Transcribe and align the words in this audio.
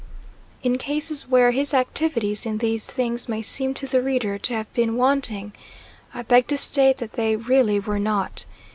In 0.63 0.79
cases 0.79 1.27
where 1.27 1.51
his 1.51 1.75
activities 1.75 2.47
in 2.47 2.57
these 2.57 2.87
things 2.87 3.29
may 3.29 3.43
seem 3.43 3.75
to 3.75 3.85
the 3.85 4.01
reader 4.01 4.39
to 4.39 4.53
have 4.55 4.73
been 4.73 4.95
wanting, 4.97 5.53
I 6.11 6.23
beg 6.23 6.47
to 6.47 6.57
state 6.57 6.97
that 6.97 7.13
they 7.13 7.35
really 7.35 7.79
were 7.79 7.99
not. 7.99 8.45